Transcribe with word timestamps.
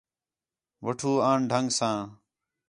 وٹّھو 0.85 1.11
آن 1.29 1.39
ڈھنگ 1.49 1.69
ساں 1.77 1.99